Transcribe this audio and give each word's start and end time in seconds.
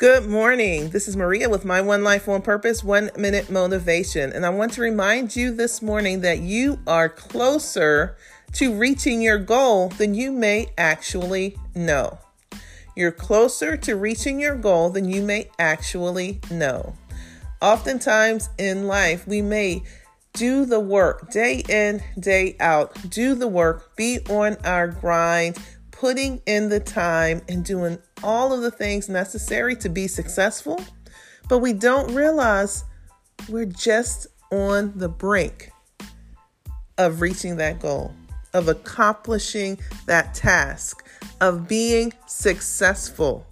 Good 0.00 0.26
morning. 0.26 0.88
This 0.88 1.08
is 1.08 1.14
Maria 1.14 1.50
with 1.50 1.66
my 1.66 1.82
One 1.82 2.02
Life, 2.02 2.26
One 2.26 2.40
Purpose, 2.40 2.82
One 2.82 3.10
Minute 3.18 3.50
Motivation. 3.50 4.32
And 4.32 4.46
I 4.46 4.48
want 4.48 4.72
to 4.72 4.80
remind 4.80 5.36
you 5.36 5.54
this 5.54 5.82
morning 5.82 6.22
that 6.22 6.38
you 6.38 6.78
are 6.86 7.10
closer 7.10 8.16
to 8.54 8.72
reaching 8.74 9.20
your 9.20 9.36
goal 9.36 9.90
than 9.90 10.14
you 10.14 10.32
may 10.32 10.68
actually 10.78 11.58
know. 11.74 12.18
You're 12.96 13.12
closer 13.12 13.76
to 13.76 13.94
reaching 13.94 14.40
your 14.40 14.56
goal 14.56 14.88
than 14.88 15.10
you 15.10 15.20
may 15.20 15.50
actually 15.58 16.40
know. 16.50 16.94
Oftentimes 17.60 18.48
in 18.56 18.86
life, 18.86 19.26
we 19.26 19.42
may 19.42 19.82
do 20.32 20.64
the 20.64 20.80
work 20.80 21.30
day 21.30 21.62
in, 21.68 22.02
day 22.18 22.56
out, 22.58 23.10
do 23.10 23.34
the 23.34 23.48
work, 23.48 23.94
be 23.96 24.20
on 24.30 24.56
our 24.64 24.88
grind, 24.88 25.58
putting 26.00 26.40
in 26.46 26.70
the 26.70 26.80
time 26.80 27.42
and 27.46 27.62
doing 27.62 27.98
all 28.22 28.54
of 28.54 28.62
the 28.62 28.70
things 28.70 29.06
necessary 29.06 29.76
to 29.76 29.90
be 29.90 30.08
successful, 30.08 30.82
but 31.46 31.58
we 31.58 31.74
don't 31.74 32.14
realize 32.14 32.84
we're 33.50 33.66
just 33.66 34.26
on 34.50 34.96
the 34.96 35.10
brink 35.10 35.70
of 36.96 37.20
reaching 37.20 37.56
that 37.56 37.78
goal, 37.80 38.14
of 38.54 38.68
accomplishing 38.68 39.78
that 40.06 40.34
task, 40.34 41.06
of 41.42 41.68
being 41.68 42.10
successful. 42.26 43.46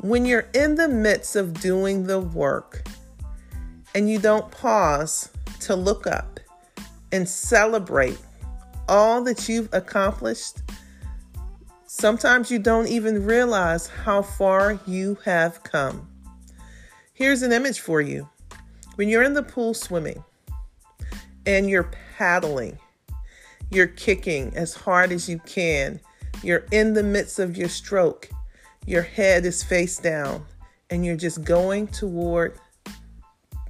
When 0.00 0.24
you're 0.24 0.48
in 0.54 0.76
the 0.76 0.88
midst 0.88 1.36
of 1.36 1.60
doing 1.60 2.06
the 2.06 2.20
work 2.20 2.84
and 3.94 4.08
you 4.08 4.18
don't 4.18 4.50
pause 4.50 5.28
to 5.60 5.76
look 5.76 6.06
up 6.06 6.40
and 7.12 7.28
celebrate 7.28 8.16
all 8.88 9.22
that 9.24 9.46
you've 9.46 9.68
accomplished, 9.74 10.62
Sometimes 11.94 12.50
you 12.50 12.58
don't 12.58 12.88
even 12.88 13.26
realize 13.26 13.86
how 13.86 14.22
far 14.22 14.80
you 14.86 15.18
have 15.26 15.62
come. 15.62 16.08
Here's 17.12 17.42
an 17.42 17.52
image 17.52 17.80
for 17.80 18.00
you. 18.00 18.30
When 18.94 19.10
you're 19.10 19.22
in 19.22 19.34
the 19.34 19.42
pool 19.42 19.74
swimming 19.74 20.24
and 21.44 21.68
you're 21.68 21.90
paddling, 22.16 22.78
you're 23.70 23.88
kicking 23.88 24.56
as 24.56 24.72
hard 24.74 25.12
as 25.12 25.28
you 25.28 25.38
can, 25.40 26.00
you're 26.42 26.64
in 26.70 26.94
the 26.94 27.02
midst 27.02 27.38
of 27.38 27.58
your 27.58 27.68
stroke, 27.68 28.30
your 28.86 29.02
head 29.02 29.44
is 29.44 29.62
face 29.62 29.98
down, 29.98 30.46
and 30.88 31.04
you're 31.04 31.14
just 31.14 31.44
going 31.44 31.88
toward 31.88 32.58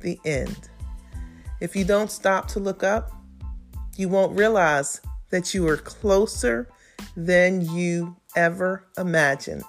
the 0.00 0.20
end. 0.24 0.68
If 1.60 1.74
you 1.74 1.84
don't 1.84 2.10
stop 2.10 2.46
to 2.50 2.60
look 2.60 2.84
up, 2.84 3.10
you 3.96 4.08
won't 4.08 4.38
realize 4.38 5.00
that 5.30 5.52
you 5.52 5.66
are 5.66 5.76
closer 5.76 6.68
than 7.16 7.60
you 7.60 8.16
ever 8.36 8.86
imagined. 8.96 9.64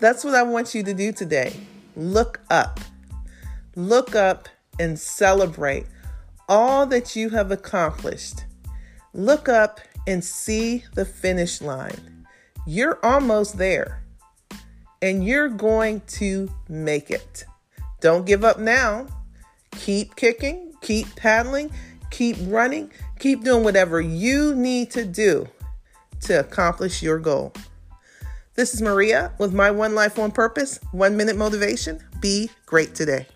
That's 0.00 0.24
what 0.24 0.34
I 0.34 0.42
want 0.42 0.74
you 0.74 0.82
to 0.84 0.94
do 0.94 1.12
today. 1.12 1.56
Look 1.96 2.40
up. 2.50 2.80
Look 3.74 4.14
up 4.14 4.48
and 4.78 4.98
celebrate 4.98 5.86
all 6.48 6.86
that 6.86 7.16
you 7.16 7.30
have 7.30 7.50
accomplished. 7.50 8.44
Look 9.12 9.48
up 9.48 9.80
and 10.06 10.24
see 10.24 10.84
the 10.94 11.04
finish 11.04 11.60
line. 11.60 12.26
You're 12.66 12.98
almost 13.04 13.58
there 13.58 14.04
and 15.02 15.24
you're 15.24 15.48
going 15.48 16.02
to 16.06 16.48
make 16.68 17.10
it. 17.10 17.44
Don't 18.00 18.26
give 18.26 18.44
up 18.44 18.58
now. 18.58 19.06
Keep 19.72 20.16
kicking, 20.16 20.74
keep 20.80 21.14
paddling, 21.16 21.70
keep 22.10 22.36
running, 22.42 22.90
keep 23.18 23.42
doing 23.42 23.64
whatever 23.64 24.00
you 24.00 24.54
need 24.54 24.90
to 24.92 25.04
do 25.04 25.48
to 26.28 26.40
accomplish 26.40 27.02
your 27.02 27.18
goal. 27.18 27.54
This 28.54 28.74
is 28.74 28.82
Maria 28.82 29.32
with 29.38 29.54
my 29.54 29.70
One 29.70 29.94
Life, 29.94 30.18
One 30.18 30.30
Purpose, 30.30 30.78
One 30.92 31.16
Minute 31.16 31.36
Motivation. 31.36 32.04
Be 32.20 32.50
great 32.66 32.94
today. 32.94 33.26